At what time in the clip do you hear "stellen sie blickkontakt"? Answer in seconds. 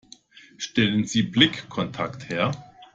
0.57-2.27